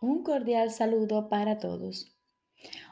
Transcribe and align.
Un 0.00 0.22
cordial 0.22 0.70
saludo 0.70 1.28
para 1.28 1.58
todos. 1.58 2.16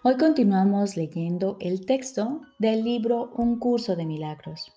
Hoy 0.02 0.16
continuamos 0.16 0.96
leyendo 0.96 1.56
el 1.60 1.86
texto 1.86 2.40
del 2.58 2.82
libro 2.82 3.30
Un 3.36 3.60
curso 3.60 3.94
de 3.94 4.04
milagros. 4.04 4.72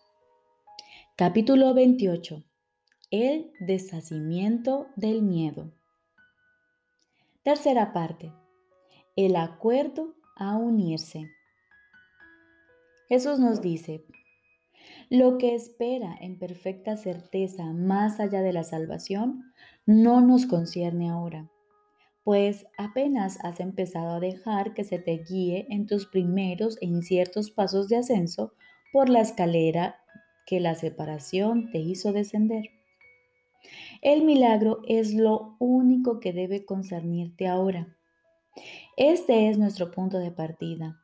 Capítulo 1.15 1.73
28. 1.73 2.43
El 3.09 3.51
deshacimiento 3.59 4.89
del 4.95 5.23
miedo. 5.23 5.73
Tercera 7.41 7.93
parte. 7.93 8.31
El 9.15 9.35
acuerdo 9.35 10.13
a 10.35 10.55
unirse. 10.55 11.31
Jesús 13.07 13.39
nos 13.39 13.59
dice, 13.59 14.05
lo 15.09 15.39
que 15.39 15.55
espera 15.55 16.15
en 16.21 16.37
perfecta 16.37 16.95
certeza 16.95 17.73
más 17.73 18.19
allá 18.19 18.43
de 18.43 18.53
la 18.53 18.63
salvación 18.63 19.51
no 19.87 20.21
nos 20.21 20.45
concierne 20.45 21.09
ahora 21.09 21.49
pues 22.29 22.67
apenas 22.77 23.43
has 23.43 23.59
empezado 23.59 24.11
a 24.11 24.19
dejar 24.19 24.75
que 24.75 24.83
se 24.83 24.99
te 24.99 25.17
guíe 25.17 25.65
en 25.71 25.87
tus 25.87 26.05
primeros 26.05 26.77
e 26.79 26.85
inciertos 26.85 27.49
pasos 27.49 27.89
de 27.89 27.97
ascenso 27.97 28.53
por 28.93 29.09
la 29.09 29.21
escalera 29.21 29.95
que 30.45 30.59
la 30.59 30.75
separación 30.75 31.71
te 31.71 31.79
hizo 31.79 32.13
descender. 32.13 32.65
El 34.03 34.25
milagro 34.25 34.81
es 34.87 35.15
lo 35.15 35.55
único 35.57 36.19
que 36.19 36.31
debe 36.31 36.65
concernirte 36.65 37.47
ahora. 37.47 37.97
Este 38.95 39.49
es 39.49 39.57
nuestro 39.57 39.89
punto 39.89 40.19
de 40.19 40.29
partida. 40.29 40.99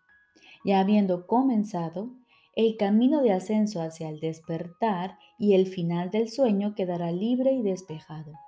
Ya 0.64 0.80
habiendo 0.80 1.26
comenzado, 1.26 2.12
el 2.56 2.78
camino 2.78 3.24
de 3.24 3.32
ascenso 3.32 3.82
hacia 3.82 4.10
el 4.10 4.20
despertar 4.20 5.18
y 5.40 5.56
el 5.56 5.66
final 5.66 6.12
del 6.12 6.30
sueño 6.30 6.76
quedará 6.76 7.12
libre 7.12 7.52
y 7.52 7.64
despejado. 7.64 8.45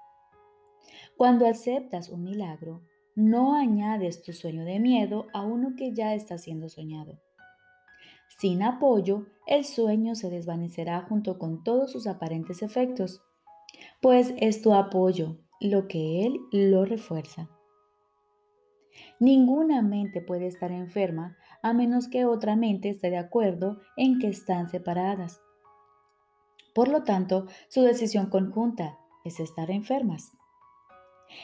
Cuando 1.18 1.48
aceptas 1.48 2.10
un 2.10 2.24
milagro, 2.24 2.84
no 3.16 3.56
añades 3.56 4.22
tu 4.22 4.34
sueño 4.34 4.66
de 4.66 4.80
miedo 4.80 5.26
a 5.34 5.42
uno 5.42 5.74
que 5.76 5.92
ya 5.92 6.14
está 6.14 6.38
siendo 6.38 6.70
soñado. 6.70 7.20
Sin 8.38 8.62
apoyo, 8.62 9.26
el 9.48 9.66
sueño 9.66 10.14
se 10.14 10.30
desvanecerá 10.30 11.02
junto 11.02 11.40
con 11.40 11.64
todos 11.64 11.92
sus 11.92 12.06
aparentes 12.06 12.62
efectos, 12.62 13.24
pues 14.00 14.36
es 14.38 14.62
tu 14.62 14.76
apoyo 14.76 15.40
lo 15.60 15.88
que 15.88 16.28
él 16.28 16.40
lo 16.52 16.86
refuerza. 16.86 17.50
Ninguna 19.20 19.82
mente 19.82 20.22
puede 20.22 20.46
estar 20.46 20.72
enferma 20.72 21.36
a 21.64 21.74
menos 21.74 22.08
que 22.08 22.26
otra 22.26 22.56
mente 22.56 22.90
esté 22.90 23.10
de 23.10 23.18
acuerdo 23.18 23.80
en 23.96 24.20
que 24.20 24.28
están 24.28 24.70
separadas. 24.70 25.42
Por 26.76 26.90
lo 26.90 27.04
tanto, 27.04 27.48
su 27.70 27.82
decisión 27.82 28.30
conjunta 28.30 29.00
es 29.26 29.40
estar 29.40 29.72
enfermas. 29.72 30.37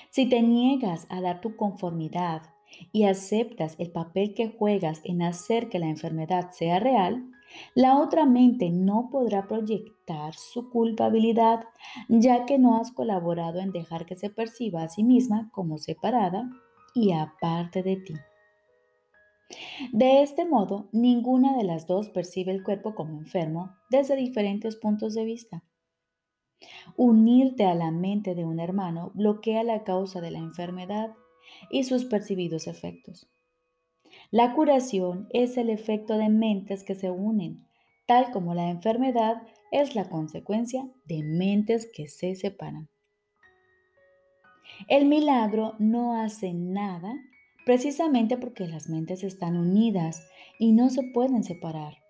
Si 0.10 0.28
te 0.28 0.42
niegas 0.42 1.08
a 1.10 1.22
dar 1.22 1.42
tu 1.42 1.56
conformidad 1.56 2.44
y 2.92 3.04
aceptas 3.04 3.76
el 3.80 3.92
papel 3.92 4.34
que 4.34 4.50
juegas 4.50 5.02
en 5.04 5.22
hacer 5.22 5.70
que 5.70 5.80
la 5.80 5.88
enfermedad 5.88 6.52
sea 6.52 6.80
real, 6.80 7.30
la 7.76 8.00
otra 8.00 8.26
mente 8.26 8.70
no 8.70 9.10
podrá 9.12 9.48
proyectar 9.48 10.34
su 10.34 10.70
culpabilidad, 10.70 11.66
ya 12.08 12.46
que 12.46 12.58
no 12.58 12.78
has 12.78 12.92
colaborado 12.92 13.60
en 13.60 13.72
dejar 13.72 14.06
que 14.06 14.16
se 14.16 14.30
perciba 14.30 14.84
a 14.84 14.90
sí 14.90 15.04
misma 15.04 15.50
como 15.52 15.78
separada 15.78 16.50
y 16.96 17.12
aparte 17.12 17.84
de 17.84 17.98
ti. 17.98 18.14
De 19.92 20.24
este 20.24 20.46
modo, 20.46 20.90
ninguna 20.92 21.56
de 21.56 21.64
las 21.64 21.86
dos 21.86 22.10
percibe 22.10 22.52
el 22.52 22.64
cuerpo 22.64 22.96
como 22.96 23.20
enfermo 23.20 23.76
desde 23.90 24.16
diferentes 24.16 24.76
puntos 24.76 25.14
de 25.14 25.26
vista. 25.26 25.64
Unirte 26.96 27.66
a 27.66 27.76
la 27.76 27.92
mente 27.92 28.36
de 28.36 28.46
un 28.46 28.60
hermano 28.60 29.12
bloquea 29.14 29.64
la 29.64 29.84
causa 29.84 30.22
de 30.22 30.32
la 30.32 30.40
enfermedad 30.40 31.14
y 31.70 31.84
sus 31.84 32.06
percibidos 32.06 32.68
efectos. 32.68 33.28
La 34.32 34.54
curación 34.54 35.28
es 35.32 35.58
el 35.58 35.70
efecto 35.70 36.18
de 36.18 36.30
mentes 36.30 36.84
que 36.84 36.96
se 36.96 37.10
unen, 37.10 37.66
tal 38.06 38.32
como 38.32 38.54
la 38.54 38.70
enfermedad 38.70 39.42
es 39.72 39.96
la 39.96 40.10
consecuencia 40.10 40.88
de 41.06 41.24
mentes 41.24 41.90
que 41.92 42.08
se 42.08 42.36
separan. 42.36 42.90
El 44.88 45.06
milagro 45.06 45.76
no 45.80 46.22
hace 46.22 46.54
nada 46.54 47.14
precisamente 47.66 48.38
porque 48.38 48.68
las 48.68 48.90
mentes 48.90 49.24
están 49.24 49.58
unidas 49.58 50.28
y 50.60 50.74
no 50.74 50.90
se 50.90 51.04
pueden 51.04 51.44
separar. 51.44 52.03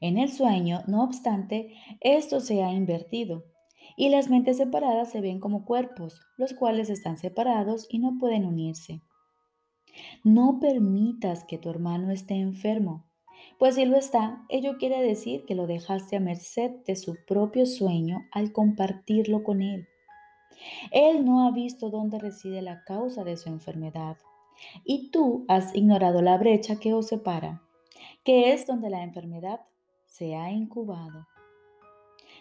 En 0.00 0.18
el 0.18 0.30
sueño, 0.30 0.82
no 0.86 1.02
obstante, 1.02 1.72
esto 2.00 2.40
se 2.40 2.62
ha 2.62 2.72
invertido 2.72 3.44
y 3.96 4.10
las 4.10 4.28
mentes 4.28 4.58
separadas 4.58 5.10
se 5.10 5.20
ven 5.20 5.40
como 5.40 5.64
cuerpos, 5.64 6.20
los 6.36 6.52
cuales 6.52 6.90
están 6.90 7.16
separados 7.16 7.86
y 7.88 7.98
no 7.98 8.18
pueden 8.18 8.44
unirse. 8.44 9.02
No 10.22 10.58
permitas 10.60 11.44
que 11.44 11.56
tu 11.58 11.70
hermano 11.70 12.10
esté 12.10 12.34
enfermo, 12.34 13.06
pues 13.58 13.76
si 13.76 13.84
lo 13.86 13.96
está, 13.96 14.44
ello 14.48 14.76
quiere 14.78 15.00
decir 15.02 15.44
que 15.46 15.54
lo 15.54 15.66
dejaste 15.66 16.16
a 16.16 16.20
merced 16.20 16.72
de 16.86 16.96
su 16.96 17.16
propio 17.26 17.64
sueño 17.64 18.26
al 18.32 18.52
compartirlo 18.52 19.42
con 19.42 19.62
él. 19.62 19.88
Él 20.90 21.24
no 21.24 21.46
ha 21.46 21.52
visto 21.52 21.90
dónde 21.90 22.18
reside 22.18 22.62
la 22.62 22.82
causa 22.84 23.24
de 23.24 23.36
su 23.36 23.48
enfermedad 23.48 24.16
y 24.84 25.10
tú 25.10 25.44
has 25.48 25.74
ignorado 25.74 26.22
la 26.22 26.38
brecha 26.38 26.78
que 26.78 26.94
os 26.94 27.08
separa, 27.08 27.62
que 28.24 28.52
es 28.52 28.66
donde 28.66 28.90
la 28.90 29.02
enfermedad 29.02 29.60
se 30.16 30.34
ha 30.34 30.50
incubado. 30.50 31.26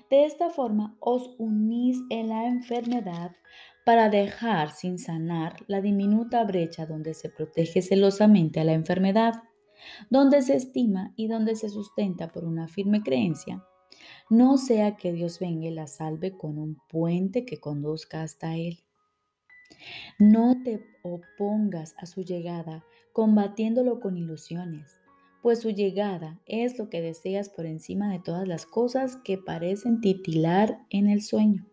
De 0.09 0.25
esta 0.25 0.50
forma 0.50 0.96
os 1.00 1.36
unís 1.38 1.97
en 2.09 2.30
la 2.30 2.47
enfermedad 2.47 3.31
para 3.86 4.09
dejar 4.09 4.72
sin 4.72 4.97
sanar 4.97 5.58
la 5.68 5.81
diminuta 5.81 6.44
brecha 6.44 6.85
donde 6.85 7.14
se 7.14 7.30
protege 7.30 7.81
celosamente 7.81 8.59
a 8.59 8.64
la 8.64 8.74
enfermedad, 8.74 9.44
donde 10.09 10.41
se 10.41 10.56
estima 10.56 11.14
y 11.16 11.28
donde 11.28 11.56
se 11.56 11.69
sustenta 11.69 12.31
por 12.31 12.46
una 12.46 12.68
firme 12.68 13.03
creencia, 13.03 13.64
no 14.30 14.58
sea 14.58 14.96
que 14.96 15.12
Dios 15.12 15.40
venga 15.40 15.68
y 15.68 15.72
la 15.72 15.88
salve 15.88 16.38
con 16.38 16.58
un 16.58 16.78
puente 16.90 17.46
que 17.46 17.59
conduzca 17.59 18.22
hasta 18.22 18.56
Él. 18.56 18.80
No 20.18 20.62
te 20.64 20.84
opongas 21.03 21.94
a 21.97 22.06
su 22.06 22.24
llegada 22.24 22.85
combatiéndolo 23.12 24.00
con 24.00 24.18
ilusiones 24.18 25.05
pues 25.46 25.60
su 25.60 25.70
llegada 25.70 26.42
es 26.48 26.80
lo 26.80 26.90
que 26.90 27.02
deseas 27.02 27.50
por 27.50 27.68
encima 27.68 28.12
de 28.12 28.18
todas 28.18 28.48
las 28.48 28.66
cosas 28.66 29.18
que 29.18 29.38
parecen 29.38 30.02
titilar 30.02 30.80
en 30.90 31.08
el 31.08 31.22
sueño. 31.22 31.68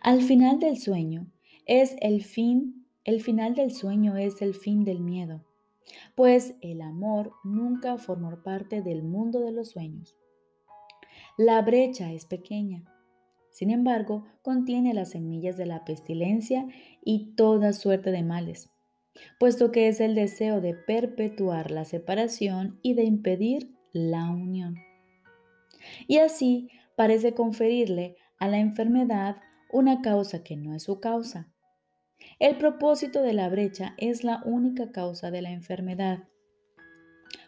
Al 0.00 0.22
final 0.22 0.58
del 0.58 0.78
sueño 0.78 1.26
es 1.66 1.96
el 2.00 2.24
fin, 2.24 2.86
el 3.04 3.20
final 3.20 3.54
del 3.54 3.72
sueño 3.72 4.16
es 4.16 4.40
el 4.40 4.54
fin 4.54 4.84
del 4.84 5.00
miedo, 5.00 5.44
pues 6.14 6.54
el 6.62 6.80
amor 6.80 7.32
nunca 7.44 7.98
formó 7.98 8.42
parte 8.42 8.80
del 8.80 9.02
mundo 9.02 9.40
de 9.40 9.52
los 9.52 9.72
sueños. 9.72 10.16
La 11.36 11.60
brecha 11.60 12.10
es 12.10 12.24
pequeña, 12.24 12.90
sin 13.50 13.68
embargo, 13.68 14.24
contiene 14.40 14.94
las 14.94 15.10
semillas 15.10 15.58
de 15.58 15.66
la 15.66 15.84
pestilencia 15.84 16.66
y 17.04 17.34
toda 17.34 17.74
suerte 17.74 18.12
de 18.12 18.22
males 18.22 18.70
puesto 19.38 19.72
que 19.72 19.88
es 19.88 20.00
el 20.00 20.14
deseo 20.14 20.60
de 20.60 20.74
perpetuar 20.74 21.70
la 21.70 21.84
separación 21.84 22.78
y 22.82 22.94
de 22.94 23.04
impedir 23.04 23.74
la 23.92 24.30
unión. 24.30 24.76
Y 26.06 26.18
así 26.18 26.68
parece 26.96 27.34
conferirle 27.34 28.16
a 28.38 28.48
la 28.48 28.58
enfermedad 28.58 29.36
una 29.70 30.02
causa 30.02 30.42
que 30.42 30.56
no 30.56 30.74
es 30.74 30.84
su 30.84 31.00
causa. 31.00 31.50
El 32.38 32.56
propósito 32.56 33.22
de 33.22 33.32
la 33.32 33.48
brecha 33.48 33.94
es 33.98 34.24
la 34.24 34.42
única 34.44 34.92
causa 34.92 35.30
de 35.30 35.42
la 35.42 35.50
enfermedad, 35.50 36.24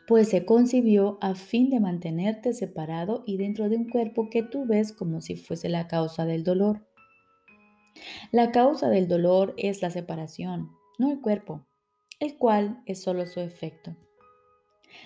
pues 0.07 0.29
se 0.29 0.45
concibió 0.45 1.19
a 1.21 1.35
fin 1.35 1.71
de 1.71 1.81
mantenerte 1.81 2.53
separado 2.53 3.25
y 3.27 3.37
dentro 3.37 3.69
de 3.69 3.77
un 3.77 3.89
cuerpo 3.89 4.29
que 4.31 4.43
tú 4.43 4.67
ves 4.67 4.93
como 4.93 5.21
si 5.21 5.37
fuese 5.37 5.69
la 5.69 5.89
causa 5.89 6.25
del 6.25 6.45
dolor. 6.45 6.87
La 8.31 8.53
causa 8.53 8.89
del 8.89 9.09
dolor 9.09 9.55
es 9.57 9.83
la 9.83 9.91
separación, 9.91 10.71
no 10.99 11.11
el 11.11 11.21
cuerpo, 11.21 11.67
el 12.21 12.37
cual 12.37 12.83
es 12.87 13.03
solo 13.03 13.27
su 13.27 13.41
efecto. 13.41 13.97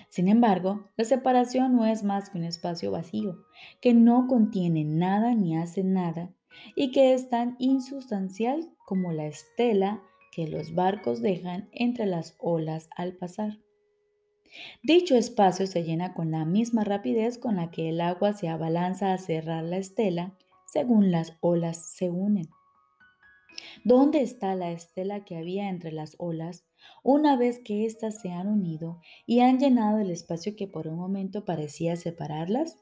Sin 0.09 0.27
embargo, 0.27 0.85
la 0.95 1.05
separación 1.05 1.75
no 1.75 1.85
es 1.85 2.03
más 2.03 2.29
que 2.29 2.37
un 2.37 2.43
espacio 2.43 2.91
vacío, 2.91 3.45
que 3.81 3.93
no 3.93 4.27
contiene 4.27 4.83
nada 4.83 5.35
ni 5.35 5.57
hace 5.57 5.83
nada, 5.83 6.33
y 6.75 6.91
que 6.91 7.13
es 7.13 7.29
tan 7.29 7.55
insustancial 7.59 8.73
como 8.85 9.11
la 9.11 9.25
estela 9.25 10.01
que 10.31 10.47
los 10.47 10.73
barcos 10.73 11.21
dejan 11.21 11.69
entre 11.73 12.05
las 12.05 12.35
olas 12.39 12.89
al 12.95 13.13
pasar. 13.13 13.59
Dicho 14.83 15.15
espacio 15.15 15.65
se 15.67 15.83
llena 15.83 16.13
con 16.13 16.31
la 16.31 16.45
misma 16.45 16.83
rapidez 16.83 17.37
con 17.37 17.55
la 17.55 17.71
que 17.71 17.89
el 17.89 18.01
agua 18.01 18.33
se 18.33 18.49
abalanza 18.49 19.13
a 19.13 19.17
cerrar 19.17 19.63
la 19.63 19.77
estela 19.77 20.37
según 20.65 21.11
las 21.11 21.37
olas 21.41 21.77
se 21.93 22.09
unen. 22.09 22.49
¿Dónde 23.83 24.21
está 24.21 24.55
la 24.55 24.71
estela 24.71 25.25
que 25.25 25.37
había 25.37 25.69
entre 25.69 25.91
las 25.91 26.15
olas 26.19 26.65
una 27.03 27.37
vez 27.37 27.59
que 27.59 27.85
éstas 27.85 28.21
se 28.21 28.31
han 28.31 28.47
unido 28.47 28.99
y 29.25 29.39
han 29.39 29.59
llenado 29.59 29.99
el 29.99 30.11
espacio 30.11 30.55
que 30.55 30.67
por 30.67 30.87
un 30.87 30.97
momento 30.97 31.45
parecía 31.45 31.95
separarlas? 31.95 32.77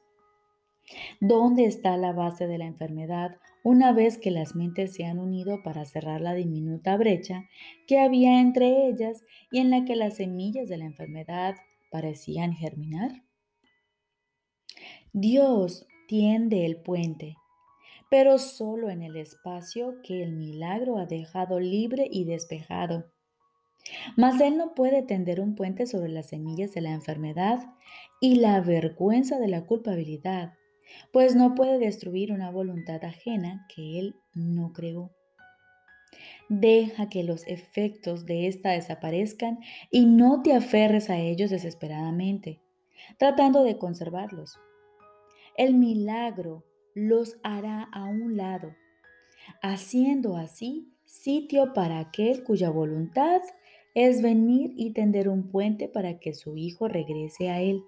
¿Dónde 1.20 1.64
está 1.66 1.96
la 1.96 2.12
base 2.12 2.46
de 2.46 2.58
la 2.58 2.66
enfermedad 2.66 3.36
una 3.62 3.92
vez 3.92 4.18
que 4.18 4.30
las 4.30 4.56
mentes 4.56 4.94
se 4.94 5.04
han 5.04 5.18
unido 5.18 5.62
para 5.62 5.84
cerrar 5.84 6.20
la 6.20 6.34
diminuta 6.34 6.96
brecha 6.96 7.44
que 7.86 7.98
había 7.98 8.40
entre 8.40 8.88
ellas 8.88 9.22
y 9.50 9.58
en 9.58 9.70
la 9.70 9.84
que 9.84 9.96
las 9.96 10.16
semillas 10.16 10.68
de 10.68 10.78
la 10.78 10.86
enfermedad 10.86 11.56
parecían 11.90 12.54
germinar? 12.54 13.22
Dios 15.12 15.86
tiende 16.08 16.66
el 16.66 16.76
puente, 16.76 17.36
pero 18.10 18.38
solo 18.38 18.90
en 18.90 19.02
el 19.02 19.16
espacio 19.16 20.02
que 20.02 20.22
el 20.22 20.32
milagro 20.32 20.98
ha 20.98 21.06
dejado 21.06 21.58
libre 21.60 22.06
y 22.10 22.24
despejado. 22.24 23.06
Mas 24.16 24.40
Él 24.40 24.58
no 24.58 24.74
puede 24.74 25.02
tender 25.02 25.40
un 25.40 25.54
puente 25.54 25.86
sobre 25.86 26.10
las 26.10 26.28
semillas 26.28 26.74
de 26.74 26.82
la 26.82 26.90
enfermedad 26.90 27.60
y 28.20 28.36
la 28.36 28.60
vergüenza 28.60 29.38
de 29.38 29.48
la 29.48 29.64
culpabilidad 29.64 30.52
pues 31.12 31.34
no 31.34 31.54
puede 31.54 31.78
destruir 31.78 32.32
una 32.32 32.50
voluntad 32.50 33.04
ajena 33.04 33.66
que 33.74 33.98
Él 33.98 34.16
no 34.34 34.72
creó. 34.72 35.12
Deja 36.48 37.08
que 37.08 37.22
los 37.22 37.46
efectos 37.46 38.26
de 38.26 38.48
esta 38.48 38.70
desaparezcan 38.70 39.60
y 39.90 40.06
no 40.06 40.42
te 40.42 40.52
aferres 40.52 41.08
a 41.08 41.18
ellos 41.18 41.50
desesperadamente, 41.50 42.60
tratando 43.18 43.62
de 43.62 43.78
conservarlos. 43.78 44.58
El 45.56 45.74
milagro 45.74 46.64
los 46.94 47.38
hará 47.42 47.84
a 47.92 48.04
un 48.04 48.36
lado, 48.36 48.74
haciendo 49.62 50.36
así 50.36 50.92
sitio 51.04 51.72
para 51.72 51.98
aquel 51.98 52.44
cuya 52.44 52.70
voluntad 52.70 53.40
es 53.94 54.22
venir 54.22 54.72
y 54.76 54.92
tender 54.92 55.28
un 55.28 55.48
puente 55.48 55.88
para 55.88 56.18
que 56.18 56.34
su 56.34 56.56
hijo 56.56 56.88
regrese 56.88 57.50
a 57.50 57.60
él. 57.60 57.84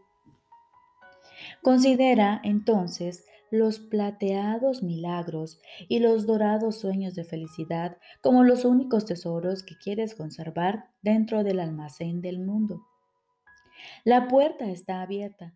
Considera 1.62 2.40
entonces 2.44 3.24
los 3.50 3.78
plateados 3.78 4.82
milagros 4.82 5.60
y 5.88 5.98
los 5.98 6.26
dorados 6.26 6.80
sueños 6.80 7.14
de 7.14 7.24
felicidad 7.24 7.98
como 8.22 8.44
los 8.44 8.64
únicos 8.64 9.04
tesoros 9.04 9.62
que 9.62 9.76
quieres 9.76 10.14
conservar 10.14 10.86
dentro 11.02 11.44
del 11.44 11.60
almacén 11.60 12.22
del 12.22 12.40
mundo. 12.40 12.86
La 14.04 14.26
puerta 14.28 14.70
está 14.70 15.02
abierta, 15.02 15.54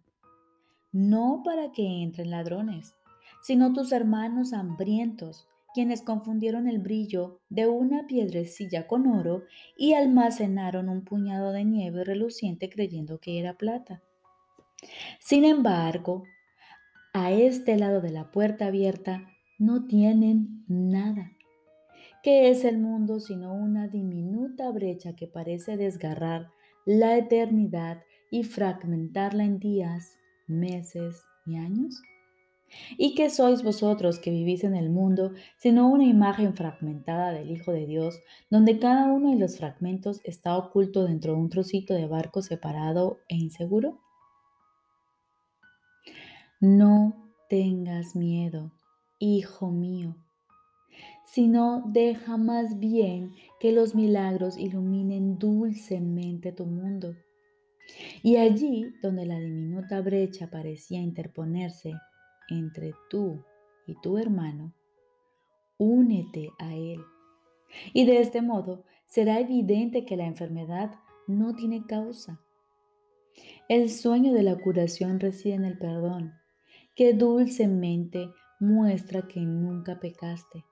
no 0.92 1.42
para 1.44 1.72
que 1.72 2.02
entren 2.02 2.31
ladrones, 2.31 2.94
sino 3.42 3.72
tus 3.72 3.92
hermanos 3.92 4.52
hambrientos, 4.52 5.48
quienes 5.74 6.00
confundieron 6.02 6.68
el 6.68 6.78
brillo 6.78 7.40
de 7.50 7.68
una 7.68 8.06
piedrecilla 8.06 8.86
con 8.86 9.06
oro 9.06 9.44
y 9.76 9.92
almacenaron 9.92 10.88
un 10.88 11.04
puñado 11.04 11.52
de 11.52 11.64
nieve 11.64 12.02
reluciente 12.02 12.70
creyendo 12.70 13.18
que 13.20 13.38
era 13.38 13.58
plata. 13.58 14.02
Sin 15.20 15.44
embargo, 15.44 16.24
a 17.12 17.30
este 17.32 17.76
lado 17.76 18.00
de 18.00 18.10
la 18.10 18.30
puerta 18.30 18.66
abierta 18.66 19.28
no 19.58 19.86
tienen 19.86 20.64
nada. 20.68 21.32
¿Qué 22.22 22.50
es 22.50 22.64
el 22.64 22.78
mundo 22.78 23.20
sino 23.20 23.54
una 23.54 23.86
diminuta 23.86 24.70
brecha 24.70 25.14
que 25.14 25.26
parece 25.26 25.76
desgarrar 25.76 26.50
la 26.84 27.16
eternidad 27.16 28.02
y 28.30 28.44
fragmentarla 28.44 29.44
en 29.44 29.58
días, 29.58 30.18
meses 30.46 31.22
y 31.46 31.56
años? 31.56 32.02
¿Y 32.98 33.14
qué 33.14 33.30
sois 33.30 33.62
vosotros 33.62 34.18
que 34.18 34.30
vivís 34.30 34.64
en 34.64 34.74
el 34.74 34.90
mundo 34.90 35.32
sino 35.56 35.88
una 35.88 36.04
imagen 36.04 36.54
fragmentada 36.54 37.32
del 37.32 37.50
Hijo 37.50 37.72
de 37.72 37.86
Dios, 37.86 38.20
donde 38.50 38.78
cada 38.78 39.06
uno 39.12 39.30
de 39.30 39.38
los 39.38 39.58
fragmentos 39.58 40.20
está 40.24 40.56
oculto 40.56 41.04
dentro 41.04 41.32
de 41.32 41.38
un 41.38 41.48
trocito 41.48 41.94
de 41.94 42.06
barco 42.06 42.42
separado 42.42 43.20
e 43.28 43.36
inseguro? 43.36 44.00
No 46.60 47.32
tengas 47.48 48.16
miedo, 48.16 48.72
hijo 49.18 49.70
mío, 49.70 50.16
sino 51.24 51.84
deja 51.86 52.36
más 52.36 52.78
bien 52.78 53.32
que 53.60 53.72
los 53.72 53.94
milagros 53.94 54.56
iluminen 54.56 55.38
dulcemente 55.38 56.52
tu 56.52 56.66
mundo. 56.66 57.14
Y 58.22 58.36
allí 58.36 58.92
donde 59.02 59.26
la 59.26 59.38
diminuta 59.38 60.00
brecha 60.00 60.50
parecía 60.50 61.00
interponerse 61.00 61.94
entre 62.48 62.94
tú 63.10 63.44
y 63.87 63.94
tu 64.00 64.19
hermano, 64.19 64.75
únete 65.78 66.50
a 66.58 66.75
él. 66.75 67.00
Y 67.93 68.06
de 68.06 68.20
este 68.20 68.43
modo 68.43 68.84
será 69.06 69.40
evidente 69.40 70.04
que 70.04 70.16
la 70.16 70.26
enfermedad 70.26 70.94
no 71.26 71.54
tiene 71.54 71.84
causa. 71.87 72.40
El 73.69 73.90
sueño 73.90 74.32
de 74.32 74.43
la 74.43 74.56
curación 74.56 75.20
reside 75.20 75.54
en 75.54 75.64
el 75.64 75.78
perdón 75.78 76.34
que 76.94 77.12
dulcemente 77.12 78.31
muestra 78.58 79.28
que 79.28 79.40
nunca 79.40 80.00
pecaste. 80.00 80.64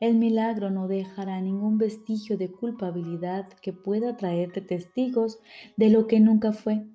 El 0.00 0.16
milagro 0.16 0.70
no 0.70 0.88
dejará 0.88 1.40
ningún 1.40 1.78
vestigio 1.78 2.36
de 2.36 2.50
culpabilidad 2.50 3.48
que 3.62 3.72
pueda 3.72 4.16
traerte 4.16 4.60
testigos 4.60 5.38
de 5.76 5.90
lo 5.90 6.06
que 6.06 6.20
nunca 6.20 6.52
fue. 6.52 6.86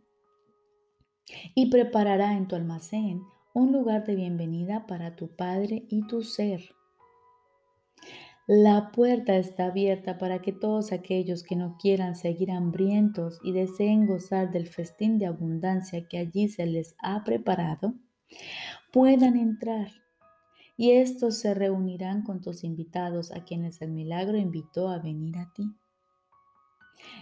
Y 1.55 1.69
preparará 1.69 2.33
en 2.33 2.47
tu 2.47 2.55
almacén 2.55 3.23
un 3.53 3.71
lugar 3.71 4.05
de 4.05 4.15
bienvenida 4.15 4.85
para 4.87 5.15
tu 5.15 5.35
Padre 5.35 5.85
y 5.89 6.07
tu 6.07 6.23
ser. 6.23 6.75
La 8.47 8.91
puerta 8.91 9.37
está 9.37 9.67
abierta 9.67 10.17
para 10.17 10.41
que 10.41 10.51
todos 10.51 10.91
aquellos 10.91 11.43
que 11.43 11.55
no 11.55 11.77
quieran 11.77 12.15
seguir 12.15 12.51
hambrientos 12.51 13.39
y 13.43 13.53
deseen 13.53 14.05
gozar 14.05 14.51
del 14.51 14.67
festín 14.67 15.19
de 15.19 15.27
abundancia 15.27 16.07
que 16.07 16.17
allí 16.17 16.49
se 16.49 16.65
les 16.65 16.95
ha 17.01 17.23
preparado, 17.23 17.93
puedan 18.91 19.37
entrar. 19.37 19.89
Y 20.75 20.91
estos 20.91 21.37
se 21.37 21.53
reunirán 21.53 22.23
con 22.23 22.41
tus 22.41 22.63
invitados 22.63 23.31
a 23.31 23.43
quienes 23.43 23.81
el 23.81 23.91
milagro 23.91 24.37
invitó 24.37 24.89
a 24.89 24.99
venir 24.99 25.37
a 25.37 25.51
ti. 25.53 25.75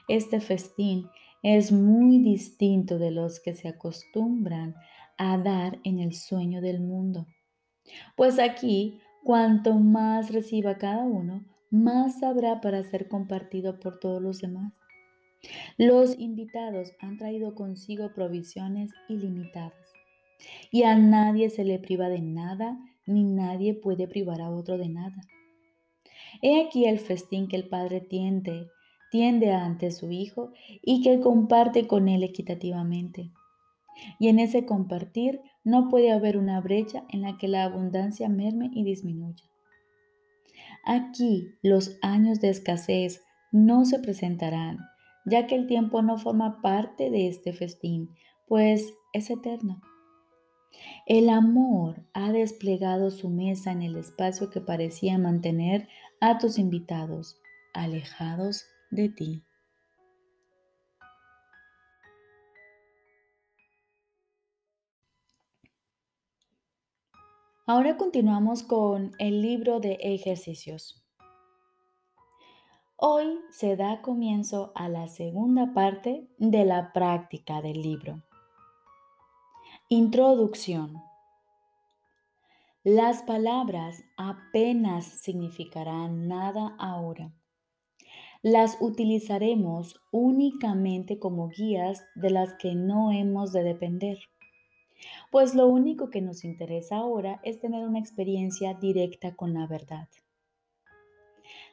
Este 0.07 0.39
festín 0.39 1.09
es 1.44 1.71
muy 1.71 2.19
distinto 2.19 3.00
de 3.00 3.12
los 3.12 3.39
que 3.39 3.53
se 3.53 3.68
acostumbran 3.68 4.75
a 5.18 5.38
dar 5.38 5.80
en 5.83 6.00
el 6.00 6.13
sueño 6.13 6.62
del 6.62 6.80
mundo. 6.80 7.27
Pues 8.15 8.39
aquí 8.39 9.01
Cuanto 9.24 9.75
más 9.75 10.31
reciba 10.31 10.77
cada 10.77 11.03
uno, 11.03 11.45
más 11.69 12.24
habrá 12.24 12.62
para 12.62 12.81
ser 12.83 13.07
compartido 13.07 13.80
por 13.80 14.00
todos 14.00 14.21
los 14.21 14.39
demás. 14.39 14.74
Los 15.77 16.18
invitados 16.18 16.94
han 17.00 17.18
traído 17.18 17.53
consigo 17.53 18.13
provisiones 18.13 18.92
ilimitadas 19.07 19.94
y 20.71 20.83
a 20.83 20.97
nadie 20.97 21.50
se 21.50 21.63
le 21.63 21.80
priva 21.80 22.09
de 22.09 22.21
nada 22.21 22.78
ni 23.06 23.23
nadie 23.23 23.73
puede 23.73 24.07
privar 24.07 24.42
a 24.42 24.49
otro 24.49 24.78
de 24.78 24.90
nada. 24.90 25.21
He 26.42 26.66
aquí 26.66 26.85
el 26.85 26.99
festín 26.99 27.47
que 27.47 27.56
el 27.56 27.68
Padre 27.68 28.02
tiende, 28.02 28.68
tiende 29.11 29.51
ante 29.51 29.92
su 29.92 30.11
Hijo 30.11 30.51
y 30.81 31.01
que 31.01 31.19
comparte 31.19 31.87
con 31.87 32.07
él 32.07 32.23
equitativamente. 32.23 33.31
Y 34.19 34.30
en 34.30 34.39
ese 34.39 34.66
compartir 34.66 35.42
no 35.63 35.89
puede 35.89 36.11
haber 36.11 36.37
una 36.37 36.61
brecha 36.61 37.04
en 37.09 37.21
la 37.21 37.37
que 37.37 37.47
la 37.47 37.63
abundancia 37.63 38.30
merme 38.30 38.69
y 38.73 38.83
disminuya. 38.83 39.44
Aquí 40.85 41.49
los 41.61 41.97
años 42.01 42.39
de 42.39 42.49
escasez 42.49 43.23
no 43.51 43.85
se 43.85 43.99
presentarán, 43.99 44.80
ya 45.25 45.47
que 45.47 45.56
el 45.56 45.68
tiempo 45.68 46.01
no 46.01 46.18
forma 46.18 46.61
parte 46.61 47.09
de 47.09 47.28
este 47.28 47.54
festín, 47.54 48.09
pues 48.47 48.94
es 49.13 49.30
eterno. 49.30 49.81
El 51.06 51.30
amor 51.30 52.06
ha 52.13 52.31
desplegado 52.31 53.11
su 53.11 53.30
mesa 53.30 53.71
en 53.71 53.81
el 53.81 53.95
espacio 53.97 54.49
que 54.49 54.61
parecía 54.61 55.18
mantener 55.18 55.87
a 56.21 56.37
tus 56.37 56.57
invitados 56.57 57.39
alejados 57.73 58.66
de 58.91 59.09
ti. 59.09 59.43
Ahora 67.65 67.97
continuamos 67.97 68.63
con 68.63 69.11
el 69.19 69.43
libro 69.43 69.79
de 69.79 69.99
ejercicios. 70.01 71.05
Hoy 72.95 73.39
se 73.51 73.75
da 73.75 74.01
comienzo 74.01 74.71
a 74.73 74.89
la 74.89 75.07
segunda 75.07 75.73
parte 75.73 76.27
de 76.39 76.65
la 76.65 76.91
práctica 76.93 77.61
del 77.61 77.81
libro. 77.81 78.23
Introducción. 79.87 81.01
Las 82.83 83.21
palabras 83.21 84.03
apenas 84.17 85.05
significarán 85.05 86.27
nada 86.27 86.75
ahora. 86.79 87.31
Las 88.41 88.77
utilizaremos 88.79 89.99
únicamente 90.11 91.19
como 91.19 91.49
guías 91.49 92.03
de 92.15 92.29
las 92.29 92.53
que 92.53 92.75
no 92.75 93.11
hemos 93.11 93.51
de 93.51 93.63
depender 93.63 94.19
pues 95.31 95.55
lo 95.55 95.67
único 95.67 96.09
que 96.09 96.21
nos 96.21 96.43
interesa 96.43 96.97
ahora 96.97 97.39
es 97.43 97.59
tener 97.59 97.87
una 97.87 97.99
experiencia 97.99 98.73
directa 98.73 99.35
con 99.35 99.53
la 99.53 99.67
verdad. 99.67 100.07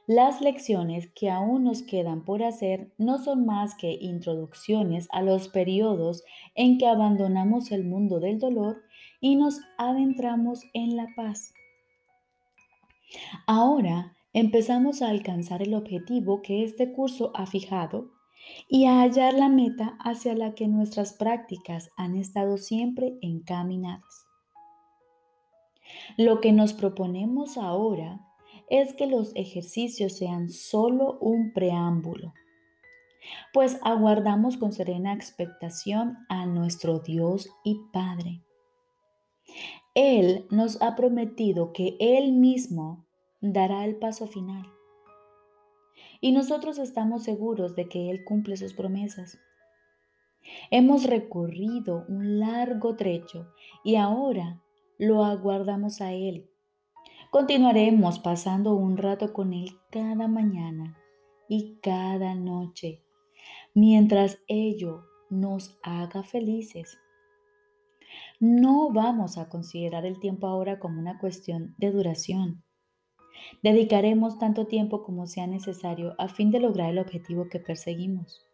Las 0.07 0.41
lecciones 0.41 1.11
que 1.15 1.31
aún 1.31 1.65
nos 1.65 1.83
quedan 1.83 2.25
por 2.25 2.45
hacer 2.45 2.93
no 2.97 3.19
son 3.19 3.45
más 3.45 3.75
que 3.75 3.99
introducciones 4.01 5.09
a 5.11 5.21
los 5.21 5.49
periodos 5.49 6.23
en 6.55 6.79
que 6.79 6.87
abandonamos 6.87 7.73
el 7.73 7.85
mundo 7.85 8.21
del 8.21 8.39
dolor 8.39 8.85
y 9.21 9.35
nos 9.35 9.61
adentramos 9.79 10.63
en 10.75 10.97
la 10.97 11.09
paz, 11.17 11.53
Ahora 13.47 14.16
empezamos 14.37 15.01
a 15.01 15.09
alcanzar 15.09 15.63
el 15.63 15.73
objetivo 15.73 16.43
que 16.43 16.63
este 16.63 16.93
curso 16.93 17.31
ha 17.35 17.47
fijado 17.47 18.11
y 18.69 18.85
a 18.85 19.01
hallar 19.01 19.33
la 19.33 19.49
meta 19.49 19.97
hacia 19.99 20.35
la 20.35 20.55
que 20.55 20.69
nuestras 20.69 21.15
prácticas 21.15 21.89
han 21.97 22.17
estado 22.17 22.59
siempre 22.59 23.17
encaminadas. 23.23 24.27
Lo 26.19 26.43
que 26.43 26.53
nos 26.53 26.75
proponemos 26.75 27.57
ahora 27.57 28.21
es 28.69 28.93
que 28.93 29.07
los 29.07 29.35
ejercicios 29.37 30.19
sean 30.19 30.51
solo 30.51 31.17
un 31.19 31.55
preámbulo, 31.55 32.35
pues 33.55 33.79
aguardamos 33.85 34.59
con 34.59 34.75
serena 34.75 35.15
expectación 35.15 36.19
a 36.29 36.45
nuestro 36.45 36.99
Dios 36.99 37.49
y 37.65 37.81
Padre. 37.91 38.43
Él 39.95 40.45
nos 40.51 40.83
ha 40.83 40.95
prometido 40.95 41.73
que 41.73 41.97
Él 42.01 42.35
mismo 42.35 43.06
dará 43.53 43.85
el 43.85 43.97
paso 43.97 44.27
final. 44.27 44.67
Y 46.21 46.33
nosotros 46.33 46.79
estamos 46.79 47.25
seguros 47.25 47.75
de 47.77 47.89
que 47.89 48.11
Él 48.11 48.25
cumple 48.25 48.57
sus 48.57 48.75
promesas. 48.75 49.39
Hemos 50.71 51.05
recorrido 51.05 52.05
un 52.09 52.39
largo 52.39 52.97
trecho 52.97 53.53
y 53.85 53.97
ahora 53.97 54.63
lo 54.99 55.25
aguardamos 55.25 56.01
a 56.01 56.13
Él. 56.13 56.51
Continuaremos 57.31 58.19
pasando 58.19 58.75
un 58.75 58.97
rato 58.97 59.33
con 59.33 59.53
Él 59.53 59.71
cada 59.91 60.29
mañana 60.29 60.97
y 61.49 61.79
cada 61.83 62.35
noche, 62.35 63.03
mientras 63.75 64.39
ello 64.49 65.05
nos 65.29 65.79
haga 65.83 66.23
felices. 66.23 66.99
No 68.41 68.91
vamos 68.93 69.39
a 69.39 69.49
considerar 69.49 70.07
el 70.07 70.21
tiempo 70.21 70.47
ahora 70.47 70.79
como 70.79 71.01
una 71.01 71.19
cuestión 71.19 71.75
de 71.79 71.91
duración. 71.91 72.63
Dedicaremos 73.63 74.39
tanto 74.39 74.67
tiempo 74.67 75.03
como 75.03 75.27
sea 75.27 75.47
necesario 75.47 76.15
a 76.19 76.29
fin 76.29 76.51
de 76.51 76.61
lograr 76.61 76.91
el 76.91 76.99
objetivo 76.99 77.49
que 77.49 77.61
perseguimos. 77.61 78.45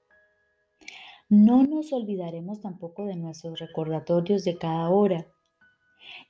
No 1.29 1.63
nos 1.65 1.93
olvidaremos 1.93 2.61
tampoco 2.61 3.07
de 3.07 3.17
nuestros 3.17 3.59
recordatorios 3.59 4.45
de 4.45 4.59
cada 4.59 4.91
hora 4.91 5.27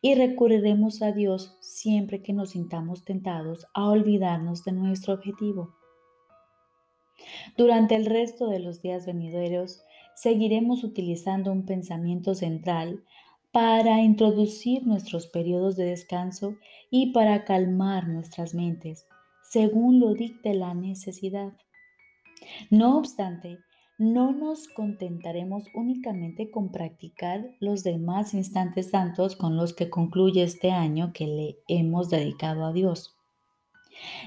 y 0.00 0.14
recurriremos 0.14 1.02
a 1.02 1.12
Dios 1.12 1.56
siempre 1.60 2.22
que 2.22 2.32
nos 2.32 2.50
sintamos 2.50 3.04
tentados 3.04 3.66
a 3.74 3.88
olvidarnos 3.88 4.64
de 4.64 4.72
nuestro 4.72 5.14
objetivo. 5.14 5.74
Durante 7.56 7.94
el 7.94 8.06
resto 8.06 8.48
de 8.48 8.60
los 8.60 8.82
días 8.82 9.06
venideros, 9.06 9.82
seguiremos 10.14 10.84
utilizando 10.84 11.52
un 11.52 11.64
pensamiento 11.66 12.34
central 12.34 13.04
para 13.52 14.00
introducir 14.00 14.86
nuestros 14.86 15.26
periodos 15.26 15.76
de 15.76 15.84
descanso 15.84 16.56
y 16.90 17.12
para 17.12 17.44
calmar 17.44 18.08
nuestras 18.08 18.54
mentes, 18.54 19.06
según 19.42 20.00
lo 20.00 20.14
dicte 20.14 20.54
la 20.54 20.74
necesidad. 20.74 21.52
No 22.70 22.98
obstante, 22.98 23.58
no 23.98 24.32
nos 24.32 24.68
contentaremos 24.68 25.64
únicamente 25.74 26.50
con 26.50 26.72
practicar 26.72 27.54
los 27.60 27.84
demás 27.84 28.34
instantes 28.34 28.90
santos 28.90 29.36
con 29.36 29.56
los 29.56 29.74
que 29.74 29.90
concluye 29.90 30.42
este 30.42 30.70
año 30.70 31.12
que 31.12 31.26
le 31.26 31.58
hemos 31.68 32.08
dedicado 32.08 32.64
a 32.64 32.72
Dios. 32.72 33.14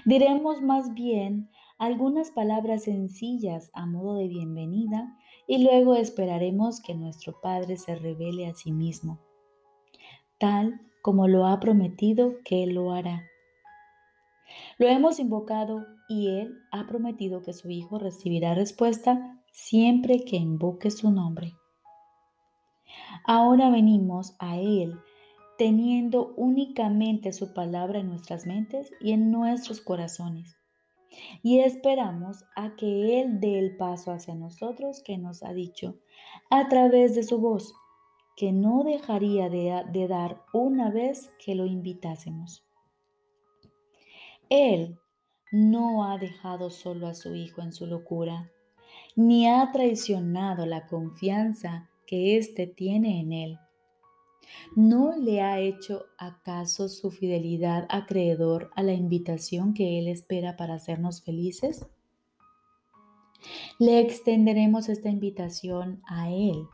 Diremos 0.06 0.62
más 0.62 0.94
bien 0.94 1.50
algunas 1.78 2.32
palabras 2.32 2.84
sencillas 2.84 3.70
a 3.74 3.86
modo 3.86 4.16
de 4.16 4.28
bienvenida 4.28 5.18
y 5.48 5.64
luego 5.64 5.96
esperaremos 5.96 6.82
que 6.82 6.96
nuestro 6.96 7.40
Padre 7.42 7.78
se 7.78 7.96
revele 7.96 8.48
a 8.48 8.54
sí 8.54 8.72
mismo, 8.72 9.20
tal 10.40 10.82
como 11.02 11.28
lo 11.28 11.46
ha 11.46 11.60
prometido 11.60 12.36
que 12.44 12.64
Él 12.64 12.76
lo 12.76 12.92
hará. 12.92 13.24
Lo 14.78 14.88
hemos 14.88 15.20
invocado 15.20 15.86
y 16.08 16.30
Él 16.30 16.58
ha 16.72 16.88
prometido 16.88 17.42
que 17.42 17.54
su 17.54 17.70
Hijo 17.70 18.00
recibirá 18.00 18.56
respuesta 18.56 19.42
siempre 19.52 20.24
que 20.24 20.38
invoque 20.38 20.92
su 20.92 21.12
nombre. 21.12 21.54
Ahora 23.26 23.70
venimos 23.70 24.36
a 24.40 24.58
Él 24.58 25.00
teniendo 25.58 26.34
únicamente 26.36 27.32
su 27.32 27.54
palabra 27.54 28.00
en 28.00 28.10
nuestras 28.10 28.46
mentes 28.46 28.92
y 29.00 29.12
en 29.14 29.32
nuestros 29.32 29.82
corazones. 29.82 30.58
Y 31.44 31.60
esperamos 31.60 32.46
a 32.56 32.76
que 32.76 33.22
Él 33.22 33.40
dé 33.40 33.60
el 33.60 33.78
paso 33.78 34.12
hacia 34.12 34.36
nosotros 34.36 35.02
que 35.04 35.18
nos 35.18 35.44
ha 35.44 35.54
dicho 35.54 35.98
a 36.50 36.68
través 36.68 37.16
de 37.16 37.24
su 37.24 37.40
voz, 37.40 37.74
que 38.36 38.52
no 38.52 38.84
dejaría 38.84 39.50
de, 39.50 40.08
dar 40.08 40.44
una 40.54 40.92
vez 40.92 41.32
que 41.44 41.56
lo 41.56 41.66
invitásemos. 41.66 42.66
Él 44.50 45.00
no 45.52 46.04
ha 46.04 46.18
dejado 46.18 46.70
solo 46.70 47.08
a 47.08 47.14
su 47.14 47.34
Hijo 47.36 47.62
en 47.62 47.72
su 47.72 47.88
locura 47.88 48.52
ni 49.16 49.48
ha 49.48 49.72
traicionado 49.72 50.66
la 50.66 50.88
confianza 50.88 51.90
que 52.06 52.38
éste 52.38 52.68
tiene 52.68 53.22
en 53.22 53.32
él. 53.32 53.60
¿No 54.76 55.16
le 55.18 55.42
ha 55.42 55.60
hecho 55.60 56.06
acaso 56.18 56.90
su 56.90 57.12
fidelidad 57.12 57.86
acreedor 57.90 58.72
a 58.76 58.84
la 58.84 58.94
invitación 58.94 59.74
que 59.74 60.00
Él 60.00 60.08
espera 60.08 60.58
para 60.58 60.76
hacernos 60.76 61.22
felices? 61.22 61.86
Le 63.80 64.00
extenderemos 64.00 64.90
esta 64.90 65.10
invitación 65.10 66.02
a 66.06 66.30
Él 66.30 66.68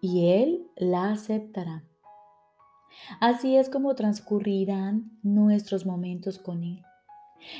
y 0.00 0.26
Él 0.30 0.66
la 0.76 1.12
aceptará. 1.12 1.84
Así 3.20 3.56
es 3.56 3.68
como 3.68 3.94
transcurrirán 3.94 5.18
nuestros 5.22 5.86
momentos 5.86 6.38
con 6.38 6.64
Él. 6.64 6.82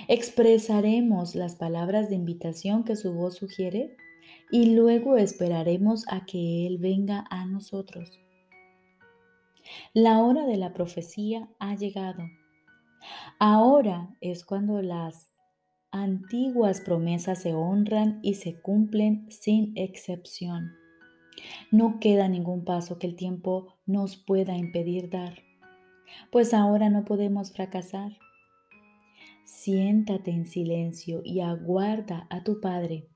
Expresaremos 0.09 1.35
las 1.35 1.57
palabras 1.57 2.09
de 2.09 2.17
invitación 2.17 2.85
que 2.85 2.97
su 2.97 3.13
voz 3.13 3.37
sugiere 3.37 3.97
y 4.51 4.75
luego 4.75 5.17
esperaremos 5.17 6.05
a 6.09 6.25
que 6.25 6.67
Él 6.67 6.79
venga 6.79 7.25
a 7.31 7.47
nosotros. 7.47 8.22
La 9.95 10.21
hora 10.21 10.47
de 10.47 10.57
la 10.57 10.73
profecía 10.73 11.49
ha 11.59 11.75
llegado. 11.75 12.23
Ahora 13.39 14.17
es 14.21 14.45
cuando 14.45 14.83
las 14.83 15.33
antiguas 15.91 16.81
promesas 16.81 17.43
se 17.43 17.55
honran 17.55 18.21
y 18.23 18.35
se 18.35 18.61
cumplen 18.61 19.31
sin 19.31 19.73
excepción. 19.77 20.73
No 21.71 21.99
queda 22.01 22.29
ningún 22.29 22.65
paso 22.65 22.99
que 22.99 23.07
el 23.07 23.17
tiempo 23.17 23.79
nos 23.87 24.17
pueda 24.17 24.57
impedir 24.57 25.11
dar, 25.11 25.43
pues 26.31 26.55
ahora 26.55 26.91
no 26.91 27.05
podemos 27.05 27.53
fracasar. 27.53 28.13
Siéntate 29.45 30.31
en 30.31 30.47
silencio 30.47 31.21
y 31.25 31.41
aguarda 31.41 32.27
a 32.31 32.43
tu 32.43 32.61
Padre. 32.61 33.12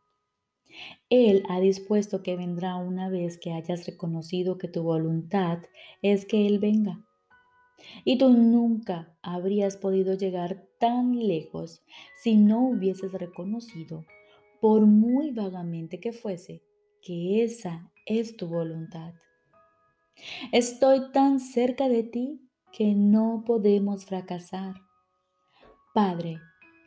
Él 1.10 1.44
ha 1.48 1.60
dispuesto 1.60 2.22
que 2.22 2.36
vendrá 2.36 2.76
una 2.76 3.08
vez 3.08 3.38
que 3.38 3.52
hayas 3.52 3.86
reconocido 3.86 4.58
que 4.58 4.68
tu 4.68 4.82
voluntad 4.82 5.58
es 6.02 6.26
que 6.26 6.46
Él 6.46 6.58
venga. 6.58 7.04
Y 8.04 8.18
tú 8.18 8.30
nunca 8.30 9.16
habrías 9.22 9.76
podido 9.76 10.14
llegar 10.14 10.66
tan 10.78 11.26
lejos 11.26 11.82
si 12.22 12.36
no 12.36 12.66
hubieses 12.66 13.12
reconocido, 13.12 14.04
por 14.60 14.86
muy 14.86 15.30
vagamente 15.30 16.00
que 16.00 16.12
fuese, 16.12 16.62
que 17.02 17.44
esa 17.44 17.92
es 18.06 18.36
tu 18.36 18.48
voluntad. 18.48 19.14
Estoy 20.52 21.12
tan 21.12 21.40
cerca 21.40 21.88
de 21.88 22.02
ti 22.02 22.40
que 22.72 22.94
no 22.94 23.44
podemos 23.46 24.06
fracasar. 24.06 24.74
Padre, 25.94 26.40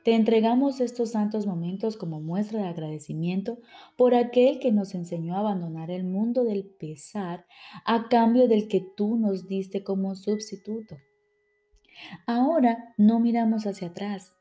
te 0.10 0.16
entregamos 0.16 0.82
estos 0.82 1.12
santos 1.12 1.46
momentos 1.46 1.96
como 1.96 2.20
muestra 2.20 2.64
de 2.64 2.68
agradecimiento 2.68 3.60
por 3.96 4.16
aquel 4.16 4.58
que 4.58 4.72
nos 4.72 4.96
enseñó 4.96 5.36
a 5.36 5.42
abandonar 5.42 5.92
el 5.92 6.04
mundo 6.04 6.44
del 6.46 6.66
pesar 6.66 7.46
a 7.86 8.10
cambio 8.10 8.48
del 8.48 8.68
que 8.68 8.82
tú 8.98 9.18
nos 9.18 9.48
diste 9.48 9.84
como 9.84 10.16
sustituto. 10.16 10.98
Ahora 12.26 12.96
no 12.98 13.20
miramos 13.20 13.68
hacia 13.68 13.90
atrás, 13.90 14.34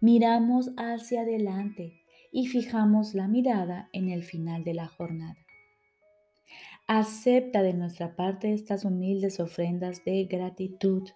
miramos 0.00 0.70
hacia 0.76 1.22
adelante 1.22 1.94
y 2.30 2.46
fijamos 2.46 3.12
la 3.12 3.26
mirada 3.26 3.88
en 3.92 4.08
el 4.08 4.22
final 4.22 4.62
de 4.62 4.74
la 4.74 4.86
jornada. 4.86 5.38
Acepta 6.86 7.62
de 7.62 7.74
nuestra 7.74 8.14
parte 8.14 8.52
estas 8.52 8.84
humildes 8.84 9.40
ofrendas 9.40 10.04
de 10.04 10.26
gratitud 10.26 11.08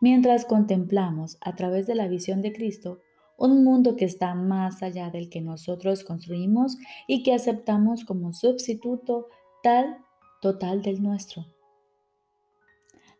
mientras 0.00 0.44
contemplamos 0.44 1.38
a 1.40 1.54
través 1.54 1.86
de 1.86 1.94
la 1.94 2.08
visión 2.08 2.42
de 2.42 2.52
Cristo 2.52 2.98
un 3.38 3.64
mundo 3.64 3.96
que 3.96 4.04
está 4.04 4.34
más 4.34 4.82
allá 4.82 5.10
del 5.10 5.30
que 5.30 5.40
nosotros 5.40 6.04
construimos 6.04 6.76
y 7.06 7.22
que 7.22 7.32
aceptamos 7.32 8.04
como 8.04 8.32
sustituto 8.32 9.28
tal 9.62 9.98
total 10.42 10.82
del 10.82 11.02
nuestro. 11.02 11.46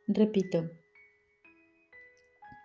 Repito, 0.07 0.69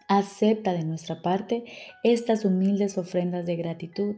acepta 0.07 0.73
de 0.73 0.83
nuestra 0.83 1.21
parte 1.21 1.63
estas 2.03 2.43
humildes 2.43 2.97
ofrendas 2.97 3.45
de 3.45 3.55
gratitud 3.55 4.15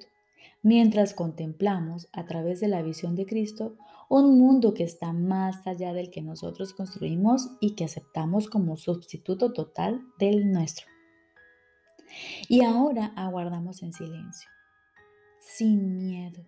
mientras 0.62 1.14
contemplamos 1.14 2.08
a 2.12 2.26
través 2.26 2.60
de 2.60 2.68
la 2.68 2.82
visión 2.82 3.16
de 3.16 3.26
Cristo 3.26 3.78
un 4.10 4.40
mundo 4.40 4.74
que 4.74 4.84
está 4.84 5.14
más 5.14 5.66
allá 5.68 5.94
del 5.94 6.10
que 6.10 6.22
nosotros 6.22 6.74
construimos 6.74 7.50
y 7.60 7.76
que 7.76 7.86
aceptamos 7.86 8.50
como 8.50 8.78
sustituto 8.78 9.52
total 9.52 10.02
del 10.20 10.52
nuestro. 10.52 10.95
Y 12.48 12.64
ahora 12.64 13.14
aguardamos 13.16 13.82
en 13.84 13.94
silencio, 13.94 14.50
sin 15.40 15.96
miedo 15.96 16.46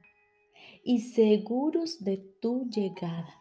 y 0.84 1.02
seguros 1.02 2.04
de 2.04 2.18
tu 2.42 2.70
llegada. 2.70 3.40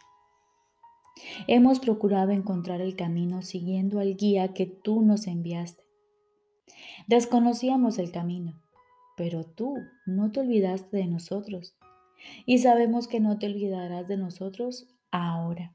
Hemos 1.46 1.80
procurado 1.80 2.32
encontrar 2.32 2.80
el 2.80 2.96
camino 2.96 3.42
siguiendo 3.42 4.00
al 4.00 4.16
guía 4.16 4.52
que 4.52 4.66
tú 4.66 5.02
nos 5.02 5.26
enviaste. 5.26 5.84
Desconocíamos 7.06 7.98
el 7.98 8.10
camino, 8.10 8.60
pero 9.16 9.44
tú 9.44 9.76
no 10.06 10.32
te 10.32 10.40
olvidaste 10.40 10.96
de 10.96 11.06
nosotros 11.06 11.76
y 12.44 12.58
sabemos 12.58 13.08
que 13.08 13.20
no 13.20 13.38
te 13.38 13.46
olvidarás 13.46 14.08
de 14.08 14.16
nosotros 14.16 14.88
ahora. 15.10 15.74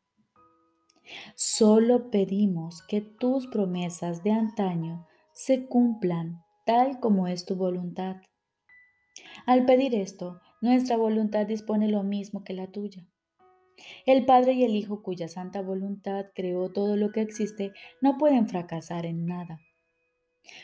Solo 1.35 2.11
pedimos 2.11 2.81
que 2.87 3.01
tus 3.01 3.47
promesas 3.47 4.23
de 4.23 4.31
antaño 4.31 5.07
se 5.33 5.67
cumplan 5.67 6.40
tal 6.65 6.99
como 6.99 7.27
es 7.27 7.45
tu 7.45 7.55
voluntad. 7.55 8.17
Al 9.45 9.65
pedir 9.65 9.95
esto, 9.95 10.39
nuestra 10.61 10.97
voluntad 10.97 11.45
dispone 11.45 11.87
lo 11.87 12.03
mismo 12.03 12.43
que 12.43 12.53
la 12.53 12.67
tuya. 12.67 13.07
El 14.05 14.25
Padre 14.25 14.53
y 14.53 14.63
el 14.63 14.75
Hijo, 14.75 15.01
cuya 15.01 15.27
santa 15.27 15.61
voluntad 15.61 16.27
creó 16.35 16.71
todo 16.71 16.95
lo 16.97 17.11
que 17.11 17.21
existe, 17.21 17.73
no 18.01 18.17
pueden 18.17 18.47
fracasar 18.47 19.05
en 19.05 19.25
nada. 19.25 19.59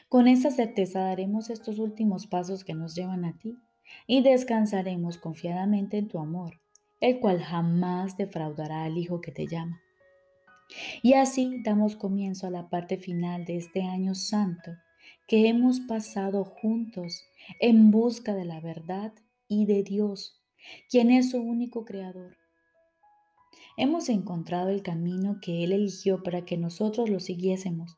Con 0.10 0.28
esa 0.28 0.52
certeza 0.52 1.02
daremos 1.02 1.50
estos 1.50 1.80
últimos 1.80 2.28
pasos 2.28 2.64
que 2.64 2.74
nos 2.74 2.96
llevan 2.96 3.26
a 3.26 3.38
ti 3.38 3.58
y 4.06 4.22
descansaremos 4.22 5.18
confiadamente 5.18 5.98
en 5.98 6.08
tu 6.08 6.20
amor, 6.20 6.60
el 7.00 7.20
cual 7.20 7.42
jamás 7.42 8.18
defraudará 8.18 8.84
al 8.84 8.98
Hijo 8.98 9.22
que 9.22 9.32
te 9.32 9.48
llama. 9.48 9.82
Y 11.02 11.14
así 11.14 11.62
damos 11.64 11.96
comienzo 11.96 12.48
a 12.48 12.52
la 12.52 12.70
parte 12.70 12.98
final 12.98 13.46
de 13.46 13.58
este 13.58 13.84
año 13.84 14.16
santo 14.16 14.72
que 15.28 15.48
hemos 15.48 15.82
pasado 15.82 16.46
juntos 16.46 17.24
en 17.60 17.92
busca 17.92 18.34
de 18.34 18.46
la 18.46 18.62
verdad 18.62 19.14
y 19.48 19.66
de 19.66 19.84
Dios, 19.84 20.42
quien 20.90 21.12
es 21.12 21.32
su 21.32 21.38
único 21.40 21.86
creador. 21.86 22.38
Hemos 23.76 24.10
encontrado 24.10 24.70
el 24.70 24.82
camino 24.82 25.40
que 25.42 25.64
Él 25.64 25.72
eligió 25.72 26.24
para 26.24 26.46
que 26.46 26.58
nosotros 26.58 27.10
lo 27.10 27.20
siguiésemos 27.20 27.96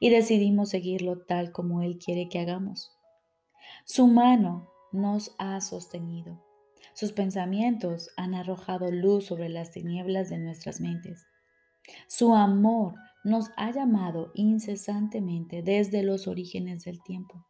y 0.00 0.10
decidimos 0.10 0.70
seguirlo 0.70 1.20
tal 1.20 1.52
como 1.52 1.82
Él 1.82 1.98
quiere 1.98 2.28
que 2.28 2.40
hagamos. 2.40 2.92
Su 3.84 4.08
mano 4.08 4.68
nos 4.92 5.34
ha 5.38 5.60
sostenido. 5.60 6.44
Sus 6.94 7.12
pensamientos 7.12 8.10
han 8.16 8.34
arrojado 8.34 8.90
luz 8.90 9.26
sobre 9.26 9.48
las 9.48 9.70
tinieblas 9.70 10.28
de 10.28 10.38
nuestras 10.38 10.80
mentes. 10.80 11.26
Su 12.08 12.34
amor 12.34 12.94
nos 13.24 13.50
ha 13.56 13.70
llamado 13.70 14.32
incesantemente 14.34 15.62
desde 15.62 16.02
los 16.02 16.26
orígenes 16.26 16.84
del 16.84 17.02
tiempo. 17.02 17.44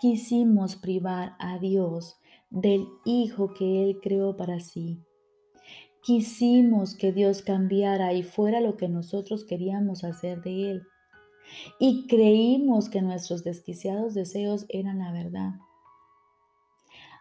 Quisimos 0.00 0.76
privar 0.76 1.34
a 1.38 1.58
Dios 1.58 2.16
del 2.50 2.86
Hijo 3.04 3.54
que 3.54 3.84
Él 3.84 3.98
creó 4.02 4.36
para 4.36 4.60
sí. 4.60 5.00
Quisimos 6.02 6.94
que 6.94 7.12
Dios 7.12 7.42
cambiara 7.42 8.12
y 8.12 8.22
fuera 8.22 8.60
lo 8.60 8.76
que 8.76 8.88
nosotros 8.88 9.44
queríamos 9.44 10.04
hacer 10.04 10.42
de 10.42 10.70
Él. 10.70 10.82
Y 11.78 12.06
creímos 12.06 12.88
que 12.88 13.02
nuestros 13.02 13.44
desquiciados 13.44 14.14
deseos 14.14 14.66
eran 14.68 14.98
la 14.98 15.12
verdad. 15.12 15.52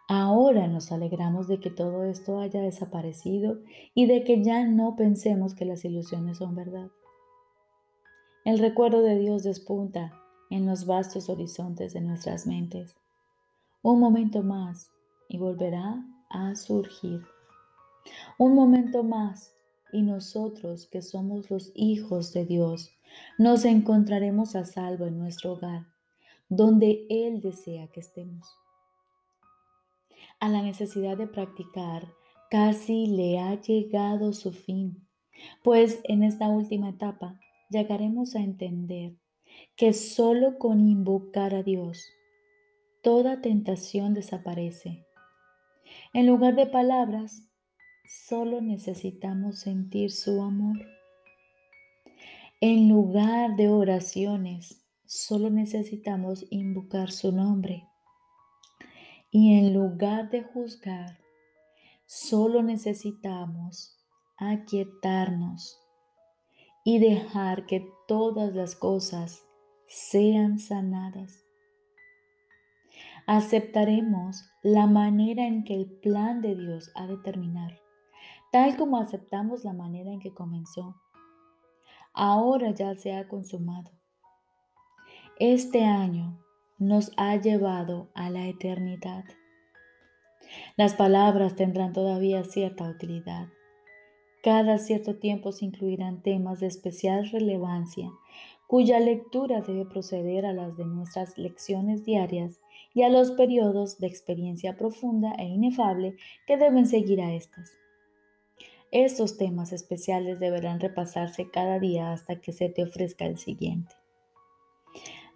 Ahora 0.09 0.67
nos 0.67 0.91
alegramos 0.91 1.47
de 1.47 1.61
que 1.61 1.69
todo 1.69 2.03
esto 2.03 2.39
haya 2.39 2.61
desaparecido 2.61 3.59
y 3.93 4.05
de 4.05 4.25
que 4.25 4.43
ya 4.43 4.67
no 4.67 4.97
pensemos 4.97 5.55
que 5.55 5.63
las 5.63 5.85
ilusiones 5.85 6.39
son 6.39 6.55
verdad. 6.55 6.89
El 8.43 8.59
recuerdo 8.59 9.01
de 9.01 9.17
Dios 9.17 9.43
despunta 9.43 10.13
en 10.49 10.65
los 10.65 10.85
vastos 10.85 11.29
horizontes 11.29 11.93
de 11.93 12.01
nuestras 12.01 12.45
mentes. 12.45 12.97
Un 13.81 14.01
momento 14.01 14.43
más 14.43 14.91
y 15.29 15.37
volverá 15.37 16.05
a 16.29 16.53
surgir. 16.55 17.21
Un 18.37 18.55
momento 18.55 19.03
más 19.03 19.53
y 19.93 20.01
nosotros 20.01 20.85
que 20.87 21.01
somos 21.01 21.49
los 21.49 21.71
hijos 21.75 22.33
de 22.33 22.45
Dios 22.45 22.91
nos 23.37 23.63
encontraremos 23.63 24.57
a 24.57 24.65
salvo 24.65 25.05
en 25.05 25.17
nuestro 25.17 25.53
hogar, 25.53 25.85
donde 26.49 27.05
Él 27.09 27.39
desea 27.39 27.87
que 27.87 28.01
estemos 28.01 28.62
a 30.43 30.49
la 30.49 30.61
necesidad 30.61 31.15
de 31.15 31.25
practicar 31.25 32.05
casi 32.49 33.07
le 33.07 33.39
ha 33.39 33.61
llegado 33.61 34.33
su 34.33 34.51
fin, 34.51 35.07
pues 35.63 36.01
en 36.03 36.21
esta 36.21 36.49
última 36.49 36.89
etapa 36.89 37.39
llegaremos 37.69 38.35
a 38.35 38.41
entender 38.41 39.15
que 39.77 39.93
solo 39.93 40.57
con 40.57 40.81
invocar 40.81 41.55
a 41.55 41.63
Dios 41.63 42.05
toda 43.01 43.39
tentación 43.39 44.13
desaparece. 44.13 45.05
En 46.11 46.27
lugar 46.27 46.55
de 46.55 46.65
palabras, 46.65 47.47
solo 48.27 48.59
necesitamos 48.59 49.59
sentir 49.59 50.11
su 50.11 50.41
amor. 50.41 50.75
En 52.59 52.89
lugar 52.89 53.55
de 53.55 53.69
oraciones, 53.69 54.83
solo 55.05 55.49
necesitamos 55.49 56.45
invocar 56.49 57.11
su 57.11 57.31
nombre. 57.31 57.87
Y 59.35 59.57
en 59.57 59.73
lugar 59.73 60.29
de 60.29 60.43
juzgar, 60.43 61.17
solo 62.05 62.61
necesitamos 62.61 63.97
aquietarnos 64.37 65.81
y 66.85 66.99
dejar 66.99 67.65
que 67.65 67.89
todas 68.07 68.53
las 68.53 68.75
cosas 68.75 69.43
sean 69.87 70.59
sanadas. 70.59 71.43
Aceptaremos 73.25 74.51
la 74.61 74.85
manera 74.85 75.47
en 75.47 75.63
que 75.63 75.73
el 75.73 75.89
plan 75.89 76.43
de 76.43 76.55
Dios 76.55 76.91
ha 76.93 77.07
de 77.07 77.17
terminar, 77.17 77.81
tal 78.51 78.77
como 78.77 78.99
aceptamos 78.99 79.63
la 79.63 79.73
manera 79.73 80.11
en 80.11 80.19
que 80.19 80.35
comenzó. 80.35 80.95
Ahora 82.13 82.69
ya 82.69 82.93
se 82.93 83.15
ha 83.15 83.27
consumado. 83.27 83.89
Este 85.39 85.85
año 85.85 86.42
nos 86.77 87.11
ha 87.17 87.35
llevado 87.35 88.09
a 88.13 88.29
la 88.29 88.47
eternidad. 88.47 89.25
Las 90.75 90.93
palabras 90.93 91.55
tendrán 91.55 91.93
todavía 91.93 92.43
cierta 92.43 92.89
utilidad. 92.89 93.47
Cada 94.43 94.77
cierto 94.77 95.15
tiempo 95.15 95.51
se 95.51 95.65
incluirán 95.65 96.21
temas 96.21 96.59
de 96.59 96.67
especial 96.67 97.29
relevancia 97.29 98.11
cuya 98.73 98.99
lectura 98.99 99.61
debe 99.61 99.85
proceder 99.85 100.47
a 100.47 100.51
las 100.51 100.77
de 100.77 100.85
nuestras 100.85 101.37
lecciones 101.37 102.05
diarias 102.05 102.59
y 102.93 103.03
a 103.03 103.09
los 103.09 103.29
periodos 103.29 103.99
de 103.99 104.07
experiencia 104.07 104.77
profunda 104.77 105.33
e 105.37 105.45
inefable 105.45 106.15
que 106.47 106.57
deben 106.57 106.87
seguir 106.87 107.21
a 107.21 107.35
estas. 107.35 107.69
Estos 108.91 109.37
temas 109.37 109.73
especiales 109.73 110.39
deberán 110.39 110.79
repasarse 110.79 111.51
cada 111.51 111.77
día 111.77 112.13
hasta 112.13 112.41
que 112.41 112.51
se 112.51 112.67
te 112.67 112.81
ofrezca 112.81 113.25
el 113.25 113.37
siguiente. 113.37 113.93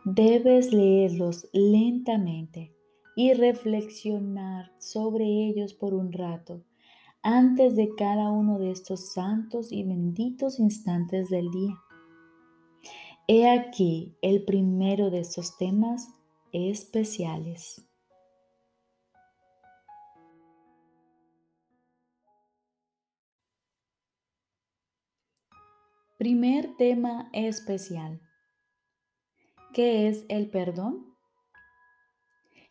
Debes 0.10 0.72
leerlos 0.72 1.50
lentamente 1.52 2.74
y 3.18 3.34
reflexionar 3.34 4.72
sobre 4.80 5.26
ellos 5.26 5.74
por 5.74 5.94
un 5.94 6.14
rato 6.14 6.64
antes 7.22 7.76
de 7.76 7.94
cada 7.94 8.32
uno 8.32 8.58
de 8.58 8.72
estos 8.72 9.12
santos 9.12 9.70
y 9.70 9.84
benditos 9.84 10.60
instantes 10.60 11.30
del 11.30 11.52
día. 11.52 11.78
He 13.28 13.50
aquí 13.50 14.16
el 14.22 14.46
primero 14.46 15.10
de 15.10 15.20
estos 15.20 15.58
temas 15.58 16.08
especiales. 16.54 17.86
Primer 26.18 26.78
tema 26.78 27.30
especial. 27.34 28.22
¿Qué 29.78 30.08
es 30.08 30.26
el 30.28 30.50
perdón? 30.50 31.06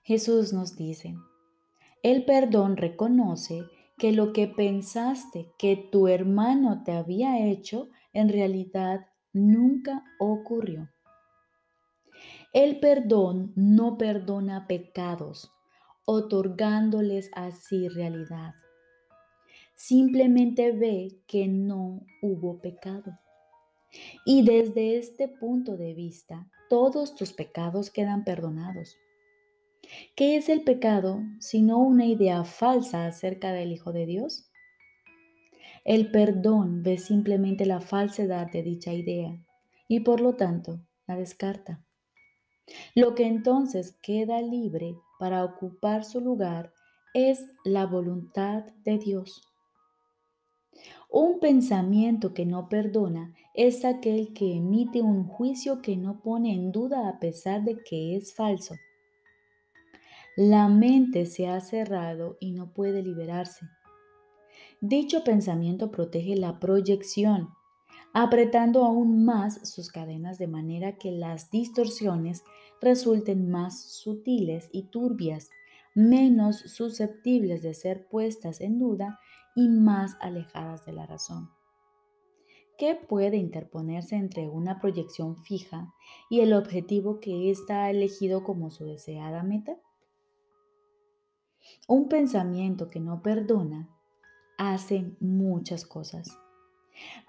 Jesús 0.02 0.52
nos 0.52 0.74
dice, 0.74 1.14
el 2.02 2.24
perdón 2.24 2.76
reconoce 2.76 3.62
que 3.96 4.10
lo 4.10 4.32
que 4.32 4.48
pensaste 4.48 5.52
que 5.56 5.76
tu 5.76 6.08
hermano 6.08 6.82
te 6.82 6.90
había 6.90 7.46
hecho 7.46 7.90
en 8.12 8.28
realidad 8.28 9.06
nunca 9.32 10.02
ocurrió. 10.18 10.90
El 12.52 12.80
perdón 12.80 13.52
no 13.54 13.98
perdona 13.98 14.66
pecados, 14.66 15.52
otorgándoles 16.06 17.30
así 17.36 17.86
realidad. 17.86 18.54
Simplemente 19.76 20.72
ve 20.72 21.20
que 21.28 21.46
no 21.46 22.00
hubo 22.20 22.60
pecado. 22.60 23.16
Y 24.24 24.44
desde 24.44 24.98
este 24.98 25.28
punto 25.28 25.76
de 25.76 25.94
vista, 25.94 26.50
todos 26.68 27.14
tus 27.14 27.32
pecados 27.32 27.90
quedan 27.90 28.24
perdonados. 28.24 28.96
¿Qué 30.14 30.36
es 30.36 30.48
el 30.48 30.62
pecado 30.62 31.20
sino 31.38 31.78
una 31.78 32.06
idea 32.06 32.44
falsa 32.44 33.06
acerca 33.06 33.52
del 33.52 33.72
Hijo 33.72 33.92
de 33.92 34.06
Dios? 34.06 34.50
El 35.84 36.10
perdón 36.10 36.82
ve 36.82 36.98
simplemente 36.98 37.66
la 37.66 37.80
falsedad 37.80 38.50
de 38.50 38.62
dicha 38.62 38.92
idea 38.92 39.38
y 39.88 40.00
por 40.00 40.20
lo 40.20 40.34
tanto 40.34 40.80
la 41.06 41.16
descarta. 41.16 41.84
Lo 42.94 43.14
que 43.14 43.26
entonces 43.26 43.96
queda 44.02 44.42
libre 44.42 44.96
para 45.18 45.44
ocupar 45.44 46.04
su 46.04 46.20
lugar 46.20 46.72
es 47.14 47.46
la 47.64 47.86
voluntad 47.86 48.64
de 48.84 48.98
Dios. 48.98 49.42
Un 51.10 51.40
pensamiento 51.40 52.34
que 52.34 52.44
no 52.44 52.68
perdona 52.68 53.34
es 53.54 53.84
aquel 53.84 54.34
que 54.34 54.56
emite 54.56 55.02
un 55.02 55.24
juicio 55.24 55.80
que 55.80 55.96
no 55.96 56.20
pone 56.20 56.52
en 56.52 56.72
duda 56.72 57.08
a 57.08 57.18
pesar 57.20 57.64
de 57.64 57.82
que 57.82 58.16
es 58.16 58.34
falso. 58.34 58.74
La 60.36 60.68
mente 60.68 61.24
se 61.24 61.48
ha 61.48 61.60
cerrado 61.60 62.36
y 62.40 62.50
no 62.50 62.72
puede 62.74 63.02
liberarse. 63.02 63.66
Dicho 64.82 65.24
pensamiento 65.24 65.90
protege 65.90 66.36
la 66.36 66.60
proyección, 66.60 67.48
apretando 68.12 68.84
aún 68.84 69.24
más 69.24 69.66
sus 69.66 69.90
cadenas 69.90 70.36
de 70.38 70.46
manera 70.46 70.98
que 70.98 71.12
las 71.12 71.50
distorsiones 71.50 72.44
resulten 72.82 73.48
más 73.48 73.80
sutiles 73.90 74.68
y 74.72 74.90
turbias, 74.90 75.48
menos 75.94 76.58
susceptibles 76.58 77.62
de 77.62 77.72
ser 77.72 78.06
puestas 78.06 78.60
en 78.60 78.78
duda 78.78 79.18
y 79.56 79.68
más 79.68 80.16
alejadas 80.20 80.86
de 80.86 80.92
la 80.92 81.06
razón. 81.06 81.50
¿Qué 82.78 82.94
puede 82.94 83.38
interponerse 83.38 84.16
entre 84.16 84.48
una 84.48 84.78
proyección 84.80 85.36
fija 85.36 85.94
y 86.28 86.40
el 86.40 86.52
objetivo 86.52 87.20
que 87.20 87.50
ésta 87.50 87.84
ha 87.84 87.90
elegido 87.90 88.44
como 88.44 88.70
su 88.70 88.84
deseada 88.84 89.42
meta? 89.42 89.78
Un 91.88 92.08
pensamiento 92.08 92.88
que 92.90 93.00
no 93.00 93.22
perdona 93.22 93.88
hace 94.58 95.16
muchas 95.20 95.86
cosas. 95.86 96.38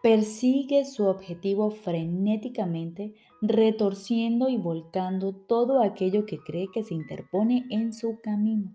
Persigue 0.04 0.86
su 0.86 1.06
objetivo 1.06 1.72
frenéticamente, 1.72 3.16
retorciendo 3.42 4.50
y 4.50 4.58
volcando 4.58 5.34
todo 5.34 5.82
aquello 5.82 6.26
que 6.26 6.40
cree 6.40 6.68
que 6.74 6.84
se 6.84 6.94
interpone 6.94 7.66
en 7.70 7.94
su 7.94 8.20
camino. 8.22 8.74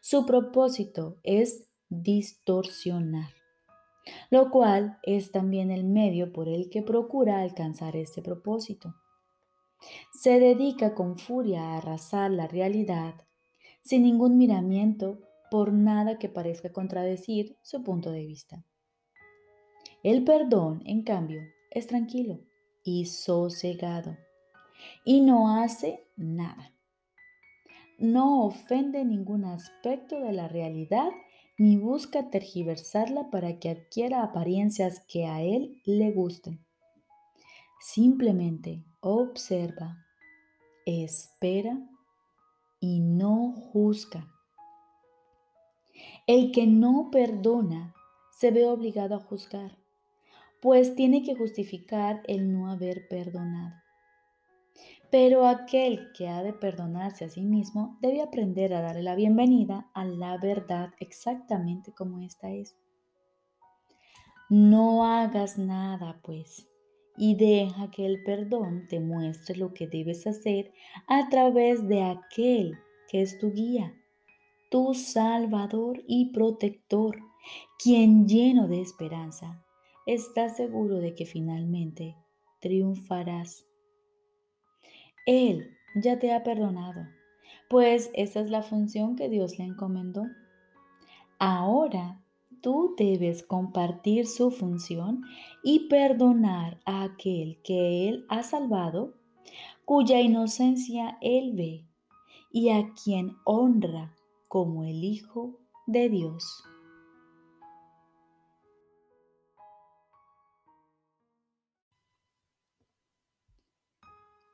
Su 0.00 0.24
propósito 0.26 1.16
es 1.22 1.68
distorsionar, 1.88 3.30
lo 4.30 4.50
cual 4.50 4.98
es 5.02 5.32
también 5.32 5.70
el 5.70 5.84
medio 5.84 6.32
por 6.32 6.48
el 6.48 6.70
que 6.70 6.82
procura 6.82 7.40
alcanzar 7.40 7.96
este 7.96 8.22
propósito. 8.22 8.94
Se 10.12 10.40
dedica 10.40 10.94
con 10.94 11.18
furia 11.18 11.62
a 11.62 11.76
arrasar 11.78 12.30
la 12.30 12.46
realidad 12.46 13.14
sin 13.82 14.02
ningún 14.02 14.36
miramiento 14.36 15.20
por 15.50 15.72
nada 15.72 16.18
que 16.18 16.28
parezca 16.28 16.72
contradecir 16.72 17.56
su 17.62 17.84
punto 17.84 18.10
de 18.10 18.26
vista. 18.26 18.64
El 20.02 20.24
perdón, 20.24 20.82
en 20.84 21.02
cambio, 21.02 21.40
es 21.70 21.86
tranquilo 21.86 22.40
y 22.84 23.06
sosegado 23.06 24.16
y 25.04 25.20
no 25.20 25.56
hace 25.56 26.06
nada. 26.16 26.72
No 27.98 28.44
ofende 28.44 29.04
ningún 29.04 29.44
aspecto 29.44 30.20
de 30.20 30.32
la 30.32 30.48
realidad 30.48 31.10
ni 31.58 31.76
busca 31.76 32.30
tergiversarla 32.30 33.30
para 33.30 33.58
que 33.58 33.70
adquiera 33.70 34.22
apariencias 34.22 35.00
que 35.08 35.26
a 35.26 35.42
él 35.42 35.80
le 35.84 36.10
gusten. 36.10 36.64
Simplemente 37.80 38.84
observa, 39.00 40.04
espera 40.84 41.78
y 42.80 43.00
no 43.00 43.52
juzga. 43.52 44.28
El 46.26 46.52
que 46.52 46.66
no 46.66 47.08
perdona 47.10 47.94
se 48.32 48.50
ve 48.50 48.66
obligado 48.66 49.14
a 49.14 49.20
juzgar, 49.20 49.78
pues 50.60 50.94
tiene 50.94 51.22
que 51.22 51.34
justificar 51.34 52.22
el 52.26 52.52
no 52.52 52.70
haber 52.70 53.08
perdonado. 53.08 53.85
Pero 55.18 55.46
aquel 55.46 56.12
que 56.12 56.28
ha 56.28 56.42
de 56.42 56.52
perdonarse 56.52 57.24
a 57.24 57.30
sí 57.30 57.40
mismo 57.40 57.96
debe 58.02 58.20
aprender 58.20 58.74
a 58.74 58.82
darle 58.82 59.02
la 59.02 59.14
bienvenida 59.14 59.90
a 59.94 60.04
la 60.04 60.36
verdad 60.36 60.90
exactamente 61.00 61.94
como 61.94 62.20
ésta 62.20 62.50
es. 62.50 62.76
No 64.50 65.06
hagas 65.06 65.56
nada, 65.56 66.20
pues, 66.22 66.68
y 67.16 67.34
deja 67.34 67.90
que 67.90 68.04
el 68.04 68.24
perdón 68.24 68.88
te 68.90 69.00
muestre 69.00 69.56
lo 69.56 69.72
que 69.72 69.86
debes 69.86 70.26
hacer 70.26 70.70
a 71.06 71.30
través 71.30 71.88
de 71.88 72.02
aquel 72.02 72.76
que 73.08 73.22
es 73.22 73.38
tu 73.38 73.54
guía, 73.54 73.94
tu 74.70 74.92
salvador 74.92 76.04
y 76.06 76.30
protector, 76.34 77.20
quien 77.82 78.28
lleno 78.28 78.68
de 78.68 78.82
esperanza 78.82 79.64
está 80.04 80.50
seguro 80.50 80.96
de 80.98 81.14
que 81.14 81.24
finalmente 81.24 82.16
triunfarás. 82.60 83.66
Él 85.26 85.76
ya 85.96 86.18
te 86.20 86.32
ha 86.32 86.44
perdonado, 86.44 87.08
pues 87.68 88.10
esa 88.14 88.40
es 88.40 88.48
la 88.48 88.62
función 88.62 89.16
que 89.16 89.28
Dios 89.28 89.58
le 89.58 89.64
encomendó. 89.64 90.24
Ahora 91.38 92.22
tú 92.62 92.94
debes 92.96 93.42
compartir 93.42 94.26
su 94.26 94.50
función 94.50 95.22
y 95.62 95.88
perdonar 95.88 96.80
a 96.84 97.02
aquel 97.02 97.60
que 97.62 98.08
Él 98.08 98.24
ha 98.28 98.42
salvado, 98.44 99.14
cuya 99.84 100.20
inocencia 100.20 101.18
Él 101.20 101.52
ve 101.54 101.84
y 102.52 102.70
a 102.70 102.92
quien 102.94 103.36
honra 103.44 104.14
como 104.48 104.84
el 104.84 105.02
Hijo 105.02 105.58
de 105.86 106.08
Dios. 106.08 106.62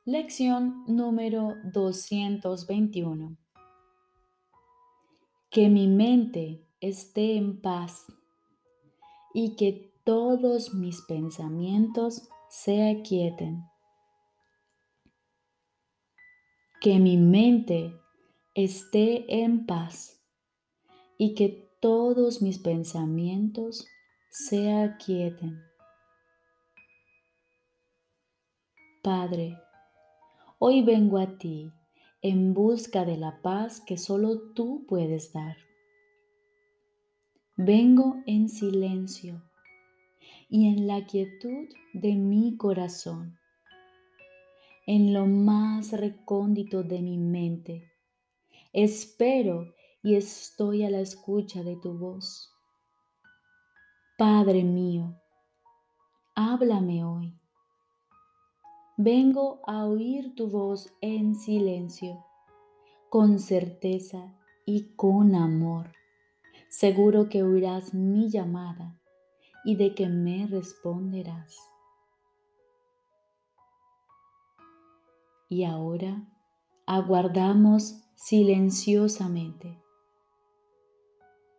Lección 0.05 0.83
número 0.85 1.55
221. 1.63 3.37
Que 5.49 5.69
mi 5.69 5.87
mente 5.87 6.67
esté 6.81 7.37
en 7.37 7.61
paz 7.61 8.07
y 9.33 9.55
que 9.55 9.93
todos 10.03 10.73
mis 10.73 11.01
pensamientos 11.03 12.27
se 12.49 12.89
aquieten. 12.89 13.63
Que 16.81 16.99
mi 16.99 17.15
mente 17.15 17.97
esté 18.55 19.41
en 19.41 19.65
paz 19.65 20.21
y 21.17 21.33
que 21.33 21.71
todos 21.79 22.41
mis 22.41 22.59
pensamientos 22.59 23.87
se 24.29 24.69
aquieten. 24.73 25.61
Padre, 29.01 29.62
Hoy 30.65 30.81
vengo 30.81 31.17
a 31.17 31.37
ti 31.37 31.73
en 32.21 32.53
busca 32.53 33.03
de 33.03 33.17
la 33.17 33.41
paz 33.41 33.81
que 33.81 33.97
solo 33.97 34.53
tú 34.53 34.85
puedes 34.87 35.33
dar. 35.33 35.57
Vengo 37.57 38.23
en 38.27 38.47
silencio 38.47 39.43
y 40.47 40.69
en 40.69 40.87
la 40.87 41.05
quietud 41.05 41.67
de 41.91 42.15
mi 42.15 42.55
corazón, 42.55 43.37
en 44.87 45.13
lo 45.13 45.25
más 45.25 45.91
recóndito 45.91 46.81
de 46.81 47.01
mi 47.01 47.17
mente. 47.17 47.91
Espero 48.71 49.73
y 50.01 50.15
estoy 50.15 50.85
a 50.85 50.89
la 50.89 51.01
escucha 51.01 51.61
de 51.61 51.75
tu 51.75 51.97
voz. 51.97 52.49
Padre 54.17 54.63
mío, 54.63 55.13
háblame 56.35 57.03
hoy 57.03 57.42
Vengo 58.97 59.59
a 59.65 59.87
oír 59.87 60.35
tu 60.35 60.49
voz 60.49 60.93
en 61.01 61.33
silencio, 61.33 62.23
con 63.09 63.39
certeza 63.39 64.37
y 64.67 64.93
con 64.95 65.33
amor, 65.33 65.93
seguro 66.69 67.27
que 67.27 67.41
oirás 67.41 67.95
mi 67.95 68.29
llamada 68.29 68.95
y 69.65 69.77
de 69.77 69.95
que 69.95 70.07
me 70.09 70.45
responderás. 70.45 71.57
Y 75.49 75.63
ahora 75.63 76.27
aguardamos 76.85 77.99
silenciosamente. 78.13 79.81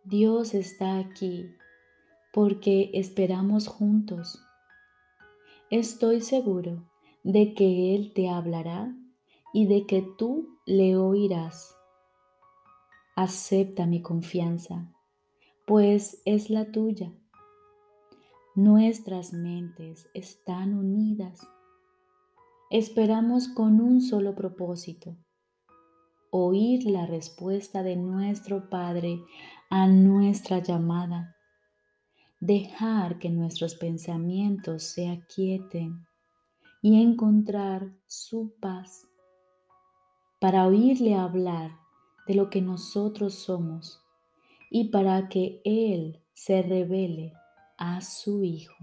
Dios 0.05 0.55
está 0.55 0.99
aquí 0.99 1.53
porque 2.33 2.92
esperamos 2.94 3.66
juntos. 3.66 4.40
Estoy 5.68 6.20
seguro 6.20 6.94
de 7.25 7.55
que 7.55 7.95
Él 7.95 8.13
te 8.15 8.29
hablará 8.29 8.95
y 9.53 9.67
de 9.67 9.87
que 9.87 10.03
tú 10.19 10.59
le 10.67 10.97
oirás. 10.97 11.75
Acepta 13.17 13.87
mi 13.87 14.03
confianza, 14.03 14.93
pues 15.67 16.21
es 16.27 16.51
la 16.51 16.71
tuya. 16.71 17.13
Nuestras 18.55 19.33
mentes 19.33 20.09
están 20.13 20.75
unidas. 20.75 21.41
Esperamos 22.71 23.49
con 23.49 23.81
un 23.81 24.01
solo 24.01 24.35
propósito, 24.35 25.17
oír 26.31 26.85
la 26.85 27.07
respuesta 27.07 27.83
de 27.83 27.97
nuestro 27.97 28.69
Padre 28.69 29.21
a 29.71 29.87
nuestra 29.87 30.59
llamada, 30.59 31.37
dejar 32.41 33.19
que 33.19 33.31
nuestros 33.31 33.77
pensamientos 33.77 34.83
se 34.83 35.09
aquieten 35.09 36.05
y 36.85 37.01
encontrar 37.01 37.94
su 38.07 38.53
paz 38.61 39.09
para 40.38 40.66
oírle 40.66 41.14
hablar 41.14 41.70
de 42.27 42.35
lo 42.35 42.51
que 42.51 42.61
nosotros 42.61 43.33
somos 43.37 44.05
y 44.70 44.90
para 44.90 45.31
que 45.31 45.62
Él 45.64 46.20
se 46.35 46.61
revele 46.61 47.33
a 47.79 48.03
su 48.03 48.44
Hijo. 48.44 48.75